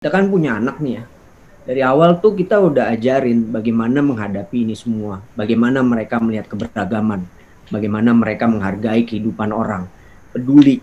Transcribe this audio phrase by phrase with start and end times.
[0.00, 1.04] kita kan punya anak nih ya.
[1.68, 7.28] Dari awal tuh kita udah ajarin bagaimana menghadapi ini semua, bagaimana mereka melihat keberagaman,
[7.68, 9.92] bagaimana mereka menghargai kehidupan orang,
[10.32, 10.80] peduli.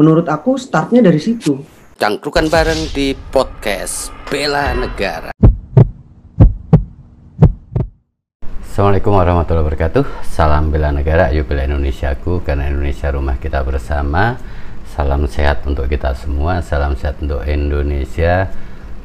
[0.00, 1.60] Menurut aku startnya dari situ.
[2.00, 5.36] Cangkrukan bareng di podcast Bela Negara.
[8.64, 14.38] Assalamualaikum warahmatullahi wabarakatuh Salam bela negara, yuk bela Indonesiaku Karena Indonesia rumah kita bersama
[14.98, 18.50] Salam sehat untuk kita semua, salam sehat untuk Indonesia.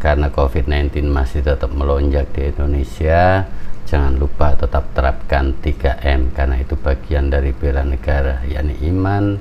[0.01, 3.45] Karena COVID-19 masih tetap melonjak di Indonesia,
[3.85, 9.37] jangan lupa tetap terapkan 3M karena itu bagian dari bela negara, yakni iman,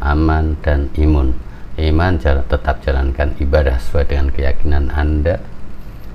[0.00, 1.36] aman, dan imun.
[1.76, 5.36] Iman tetap jalankan ibadah sesuai dengan keyakinan Anda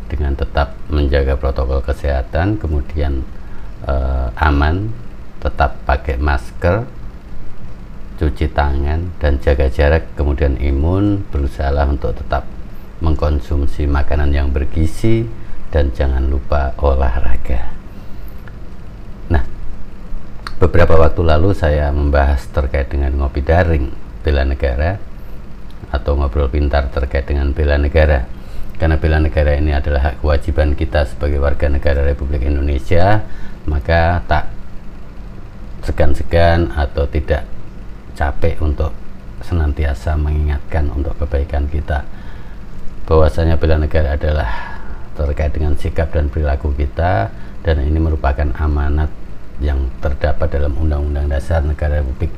[0.09, 3.21] dengan tetap menjaga protokol kesehatan, kemudian
[3.85, 4.89] eh, aman,
[5.45, 7.04] tetap pakai masker,
[8.15, 12.47] cuci tangan dan jaga jarak kemudian imun berusaha untuk tetap
[13.03, 15.27] mengkonsumsi makanan yang bergizi
[15.69, 17.75] dan jangan lupa olahraga.
[19.27, 19.43] Nah
[20.57, 23.91] beberapa waktu lalu saya membahas terkait dengan ngopi daring
[24.23, 24.95] bela negara
[25.91, 28.27] atau ngobrol pintar terkait dengan bela negara.
[28.75, 33.23] Karena bela negara ini adalah hak kewajiban kita sebagai warga negara Republik Indonesia
[33.65, 34.51] maka tak
[35.85, 37.54] segan-segan atau tidak
[38.15, 38.95] capek untuk
[39.43, 42.07] senantiasa mengingatkan untuk kebaikan kita.
[43.05, 44.75] Bahwasanya bela negara adalah
[45.15, 47.31] terkait dengan sikap dan perilaku kita
[47.63, 49.07] dan ini merupakan amanat
[49.63, 52.35] yang terdapat dalam Undang-Undang Dasar Negara Republik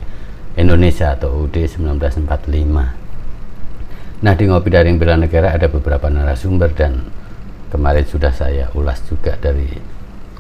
[0.54, 7.06] Indonesia atau UUD 1945 nah di Ngopi Daring Bela Negara ada beberapa narasumber dan
[7.70, 9.97] kemarin sudah saya ulas juga dari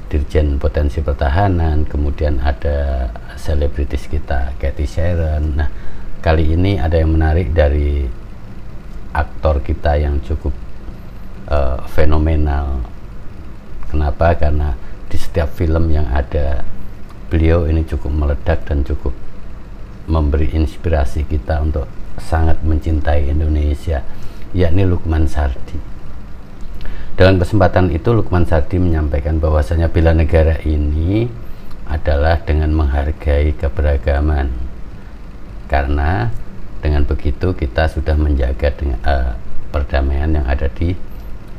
[0.07, 5.59] Dirjen Potensi Pertahanan, kemudian ada selebritis kita Cathy Sharon.
[5.59, 5.69] Nah,
[6.23, 8.07] kali ini ada yang menarik dari
[9.11, 10.55] aktor kita yang cukup
[11.51, 12.83] uh, fenomenal.
[13.91, 14.35] Kenapa?
[14.39, 14.75] Karena
[15.07, 16.63] di setiap film yang ada
[17.27, 19.11] beliau ini cukup meledak dan cukup
[20.07, 24.03] memberi inspirasi kita untuk sangat mencintai Indonesia,
[24.55, 25.96] yakni Lukman Sardi.
[27.17, 31.25] Dalam kesempatan itu Lukman Sardi menyampaikan bahwasanya bela negara ini
[31.89, 34.53] adalah dengan menghargai keberagaman.
[35.65, 36.29] Karena
[36.77, 39.33] dengan begitu kita sudah menjaga dengan, uh,
[39.73, 40.93] perdamaian yang ada di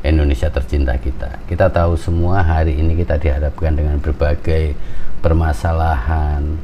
[0.06, 1.42] Indonesia tercinta kita.
[1.50, 4.78] Kita tahu semua hari ini kita dihadapkan dengan berbagai
[5.18, 6.54] permasalahan,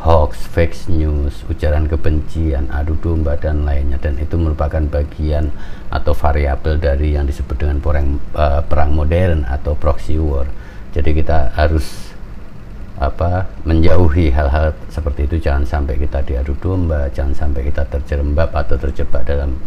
[0.00, 5.52] hoax, fake news, ujaran kebencian, adu domba dan lainnya dan itu merupakan bagian
[5.92, 10.48] atau variabel dari yang disebut dengan perang, uh, perang modern atau proxy war.
[10.96, 12.16] Jadi kita harus
[13.00, 18.80] apa menjauhi hal-hal seperti itu jangan sampai kita diadu domba, jangan sampai kita terjerembab atau
[18.80, 19.60] terjebak dalam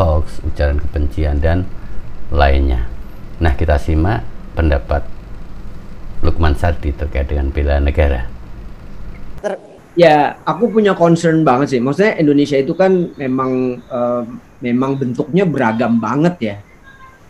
[0.00, 1.68] hoax, ujaran kebencian dan
[2.32, 2.88] lainnya.
[3.44, 4.24] Nah, kita simak
[4.56, 5.04] pendapat
[6.24, 8.35] Lukman Sardi terkait dengan bela negara
[9.96, 11.80] ya aku punya concern banget sih.
[11.80, 14.22] Maksudnya Indonesia itu kan memang uh,
[14.60, 16.56] memang bentuknya beragam banget ya.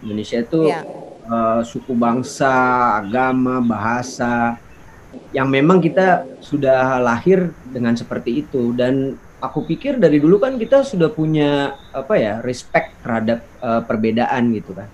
[0.05, 0.83] Indonesia itu ya.
[1.31, 2.53] uh, suku bangsa,
[3.01, 4.61] agama, bahasa
[5.33, 10.85] yang memang kita sudah lahir dengan seperti itu dan aku pikir dari dulu kan kita
[10.85, 14.89] sudah punya apa ya respect terhadap uh, perbedaan gitu kan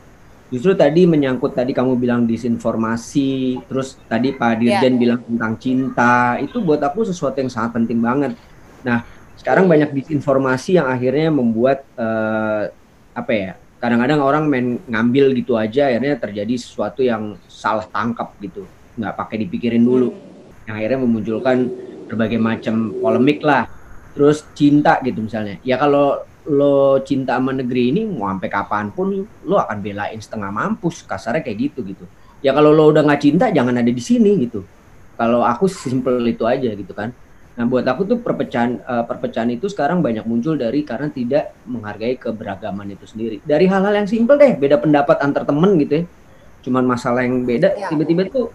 [0.53, 4.57] justru tadi menyangkut tadi kamu bilang disinformasi, terus tadi Pak ya.
[4.61, 5.01] Dirjen yeah.
[5.01, 8.37] bilang tentang cinta, itu buat aku sesuatu yang sangat penting banget.
[8.85, 9.01] Nah,
[9.41, 12.69] sekarang banyak disinformasi yang akhirnya membuat uh,
[13.17, 13.53] apa ya?
[13.81, 18.63] Kadang-kadang orang main ngambil gitu aja, akhirnya terjadi sesuatu yang salah tangkap gitu,
[19.01, 20.69] nggak pakai dipikirin dulu, hmm.
[20.69, 21.67] yang akhirnya memunculkan
[22.07, 23.67] berbagai macam polemik lah.
[24.13, 29.27] Terus cinta gitu misalnya, ya kalau lo cinta sama negeri ini mau sampai kapan pun
[29.47, 32.05] lo akan belain setengah mampus kasarnya kayak gitu gitu.
[32.43, 34.67] Ya kalau lo udah nggak cinta jangan ada di sini gitu.
[35.15, 37.15] Kalau aku simple itu aja gitu kan.
[37.53, 42.19] Nah buat aku tuh perpecahan uh, perpecahan itu sekarang banyak muncul dari karena tidak menghargai
[42.19, 43.37] keberagaman itu sendiri.
[43.45, 46.05] Dari hal-hal yang simple deh beda pendapat antar temen gitu ya.
[46.67, 47.87] Cuman masalah yang beda ya.
[47.93, 48.51] tiba-tiba tuh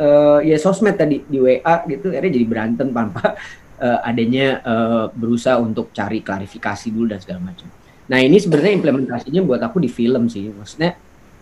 [0.00, 3.36] uh, ya sosmed tadi di WA gitu akhirnya jadi berantem tanpa
[3.80, 7.68] uh, adanya uh, berusaha untuk cari klarifikasi dulu dan segala macam.
[8.06, 10.94] Nah ini sebenarnya implementasinya buat aku di film sih, maksudnya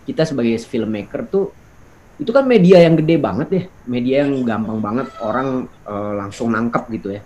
[0.05, 1.49] kita sebagai filmmaker tuh
[2.15, 6.83] itu kan media yang gede banget ya, media yang gampang banget orang uh, langsung nangkep
[6.95, 7.21] gitu ya.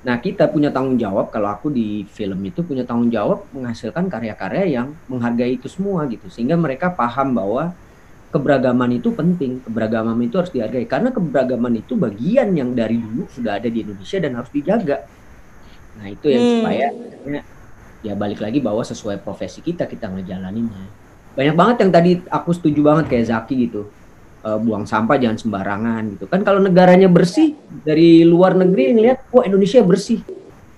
[0.00, 4.80] Nah kita punya tanggung jawab kalau aku di film itu punya tanggung jawab menghasilkan karya-karya
[4.80, 7.76] yang menghargai itu semua gitu, sehingga mereka paham bahwa
[8.30, 10.86] keberagaman itu penting, keberagaman itu harus dihargai.
[10.86, 14.96] Karena keberagaman itu bagian yang dari dulu sudah ada di Indonesia dan harus dijaga.
[15.98, 16.54] Nah itu yang hmm.
[16.62, 16.86] supaya
[18.00, 20.86] ya balik lagi bahwa sesuai profesi kita kita ngejalaninnya.
[21.34, 23.90] Banyak banget yang tadi aku setuju banget kayak Zaki gitu.
[24.40, 26.24] Uh, buang sampah jangan sembarangan gitu.
[26.30, 30.22] Kan kalau negaranya bersih dari luar negeri ngelihat wah Indonesia bersih.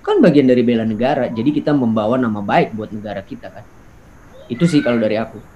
[0.03, 1.31] Kan bagian dari bela negara.
[1.31, 3.63] Jadi kita membawa nama baik buat negara kita kan?
[4.51, 5.52] Itu sih kalau dari aku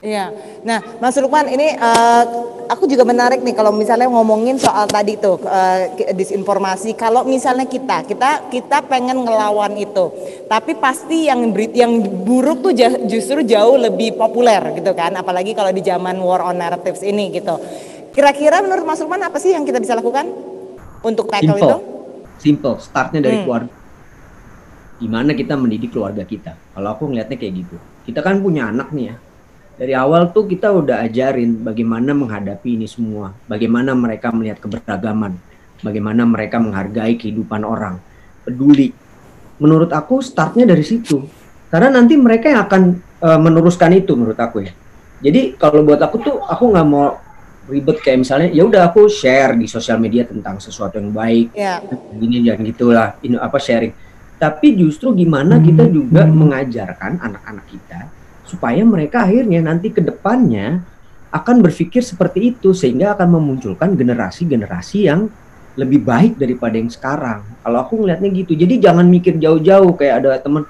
[0.00, 0.32] Iya.
[0.64, 2.24] Nah, Mas Lukman ini uh,
[2.72, 6.96] aku juga menarik nih kalau misalnya ngomongin soal tadi tuh uh, disinformasi.
[6.96, 10.08] Kalau misalnya kita kita kita pengen ngelawan itu,
[10.48, 12.72] tapi pasti yang yang buruk tuh
[13.12, 17.60] justru jauh lebih populer gitu kan, apalagi kalau di zaman war on narratives ini gitu.
[18.16, 20.32] Kira-kira menurut Mas Lukman apa sih yang kita bisa lakukan
[21.04, 21.68] untuk tackle Simple.
[21.68, 21.76] itu?
[22.40, 23.44] Simple, startnya dari hmm.
[23.44, 23.72] keluarga.
[24.96, 26.56] Gimana kita mendidik keluarga kita?
[26.72, 27.76] Kalau aku ngeliatnya kayak gitu.
[28.08, 29.16] Kita kan punya anak nih ya
[29.80, 35.40] dari awal tuh kita udah ajarin bagaimana menghadapi ini semua, bagaimana mereka melihat keberagaman,
[35.80, 37.96] bagaimana mereka menghargai kehidupan orang,
[38.44, 38.92] peduli.
[39.56, 41.24] Menurut aku startnya dari situ,
[41.72, 42.82] karena nanti mereka yang akan
[43.24, 44.72] uh, meneruskan itu menurut aku ya.
[45.24, 47.16] Jadi kalau buat aku tuh aku nggak mau
[47.64, 51.80] ribet kayak misalnya ya udah aku share di sosial media tentang sesuatu yang baik, yeah.
[52.20, 53.96] gini jangan gitulah, ini apa sharing.
[54.36, 58.19] Tapi justru gimana kita juga mengajarkan anak-anak kita
[58.50, 60.82] supaya mereka akhirnya nanti ke depannya
[61.30, 65.30] akan berpikir seperti itu sehingga akan memunculkan generasi-generasi yang
[65.78, 67.46] lebih baik daripada yang sekarang.
[67.62, 68.58] Kalau aku ngelihatnya gitu.
[68.58, 70.66] Jadi jangan mikir jauh-jauh kayak ada teman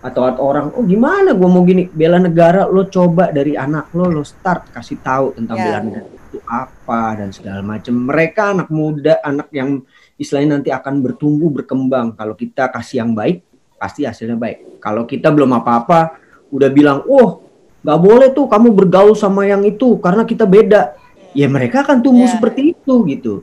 [0.00, 4.24] atau orang, oh gimana gue mau gini bela negara lo coba dari anak lo lo
[4.24, 5.66] start kasih tahu tentang yeah.
[5.68, 7.94] bela negara itu apa dan segala macam.
[8.08, 9.84] Mereka anak muda, anak yang
[10.16, 12.16] istilahnya nanti akan bertumbuh berkembang.
[12.16, 13.44] Kalau kita kasih yang baik,
[13.76, 14.80] pasti hasilnya baik.
[14.80, 16.19] Kalau kita belum apa-apa,
[16.50, 17.42] udah bilang, oh
[17.80, 20.94] nggak boleh tuh kamu bergaul sama yang itu karena kita beda.
[21.30, 22.34] Ya mereka akan tumbuh yeah.
[22.34, 23.34] seperti itu gitu.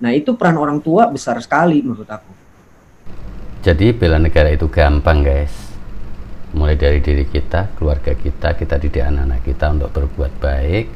[0.00, 2.32] Nah itu peran orang tua besar sekali menurut aku.
[3.60, 5.52] Jadi bela negara itu gampang guys.
[6.56, 10.86] Mulai dari diri kita, keluarga kita, kita didik anak-anak kita untuk berbuat baik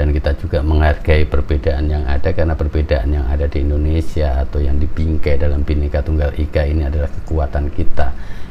[0.00, 4.80] dan kita juga menghargai perbedaan yang ada karena perbedaan yang ada di Indonesia atau yang
[4.80, 8.08] dibingkai dalam Bhinneka Tunggal Ika ini adalah kekuatan kita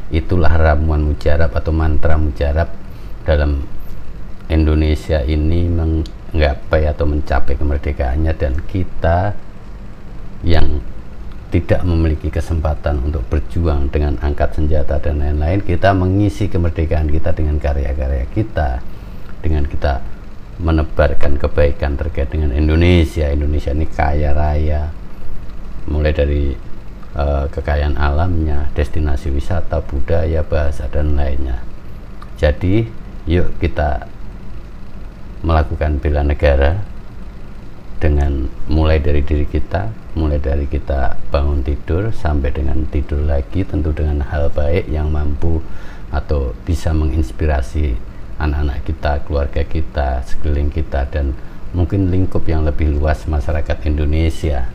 [0.10, 2.70] itulah ramuan mujarab atau mantra mujarab
[3.26, 3.62] dalam
[4.50, 9.38] Indonesia ini menggapai atau mencapai kemerdekaannya dan kita
[10.42, 10.82] yang
[11.50, 17.58] tidak memiliki kesempatan untuk berjuang dengan angkat senjata dan lain-lain kita mengisi kemerdekaan kita dengan
[17.58, 18.82] karya-karya kita
[19.42, 20.02] dengan kita
[20.60, 23.32] menebarkan kebaikan terkait dengan Indonesia.
[23.32, 24.92] Indonesia ini kaya raya
[25.90, 26.54] mulai dari
[27.20, 31.60] uh, kekayaan alamnya, destinasi wisata, budaya, bahasa dan lainnya.
[32.40, 32.88] Jadi,
[33.28, 34.08] yuk kita
[35.44, 36.80] melakukan bela negara
[38.00, 43.92] dengan mulai dari diri kita, mulai dari kita bangun tidur sampai dengan tidur lagi tentu
[43.92, 45.60] dengan hal baik yang mampu
[46.16, 48.00] atau bisa menginspirasi
[48.40, 51.36] anak-anak kita, keluarga kita, sekeliling kita dan
[51.76, 54.72] mungkin lingkup yang lebih luas masyarakat Indonesia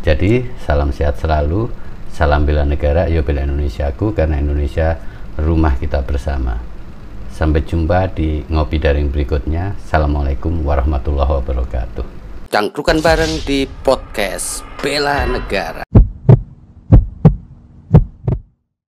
[0.00, 1.68] jadi salam sehat selalu,
[2.10, 4.98] salam bela negara, yo bela Indonesiaku karena Indonesia
[5.38, 6.58] rumah kita bersama.
[7.30, 9.78] Sampai jumpa di ngopi daring berikutnya.
[9.80, 12.04] Assalamualaikum warahmatullahi wabarakatuh.
[12.50, 15.86] Cangkrukan bareng di podcast Bela Negara.